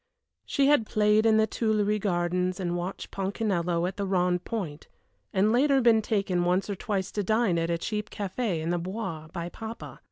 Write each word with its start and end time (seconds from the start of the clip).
She 0.47 0.65
had 0.65 0.87
played 0.87 1.27
in 1.27 1.37
the 1.37 1.45
Tuilleries 1.45 1.99
Gardens 1.99 2.59
and 2.59 2.75
watched 2.75 3.11
Ponchinello 3.11 3.85
at 3.87 3.97
the 3.97 4.05
Rond 4.07 4.43
Point, 4.43 4.87
and 5.31 5.51
later 5.51 5.79
been 5.79 6.01
taken 6.01 6.43
once 6.43 6.71
or 6.71 6.75
twice 6.75 7.11
to 7.11 7.23
dine 7.23 7.59
at 7.59 7.69
a 7.69 7.77
cheap 7.77 8.09
café 8.09 8.61
in 8.61 8.71
the 8.71 8.79
Bois 8.79 9.27
by 9.31 9.49
papa. 9.49 9.99